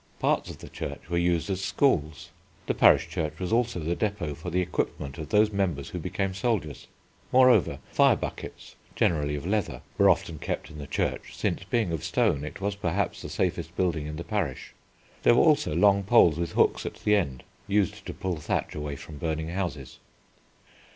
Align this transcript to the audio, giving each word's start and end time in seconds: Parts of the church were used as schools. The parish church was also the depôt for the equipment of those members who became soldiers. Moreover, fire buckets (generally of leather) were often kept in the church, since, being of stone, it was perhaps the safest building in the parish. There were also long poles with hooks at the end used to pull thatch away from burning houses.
Parts 0.17 0.49
of 0.49 0.57
the 0.57 0.67
church 0.67 1.11
were 1.11 1.19
used 1.19 1.47
as 1.51 1.63
schools. 1.63 2.31
The 2.65 2.73
parish 2.73 3.07
church 3.07 3.37
was 3.37 3.53
also 3.53 3.79
the 3.79 3.95
depôt 3.95 4.35
for 4.35 4.49
the 4.49 4.59
equipment 4.59 5.19
of 5.19 5.29
those 5.29 5.51
members 5.51 5.89
who 5.89 5.99
became 5.99 6.33
soldiers. 6.33 6.87
Moreover, 7.31 7.77
fire 7.91 8.15
buckets 8.15 8.73
(generally 8.95 9.35
of 9.35 9.45
leather) 9.45 9.83
were 9.99 10.09
often 10.09 10.39
kept 10.39 10.71
in 10.71 10.79
the 10.79 10.87
church, 10.87 11.35
since, 11.37 11.65
being 11.65 11.91
of 11.91 12.03
stone, 12.03 12.43
it 12.43 12.59
was 12.59 12.73
perhaps 12.75 13.21
the 13.21 13.29
safest 13.29 13.75
building 13.75 14.07
in 14.07 14.15
the 14.15 14.23
parish. 14.23 14.73
There 15.21 15.35
were 15.35 15.43
also 15.43 15.75
long 15.75 16.01
poles 16.01 16.39
with 16.39 16.53
hooks 16.53 16.83
at 16.83 16.95
the 16.95 17.15
end 17.15 17.43
used 17.67 18.03
to 18.07 18.13
pull 18.15 18.37
thatch 18.37 18.73
away 18.73 18.95
from 18.95 19.19
burning 19.19 19.49
houses. 19.49 19.99